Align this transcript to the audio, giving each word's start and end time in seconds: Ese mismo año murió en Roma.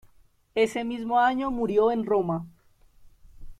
Ese 0.55 0.83
mismo 0.83 1.19
año 1.19 1.51
murió 1.51 1.91
en 1.91 2.03
Roma. 2.07 2.47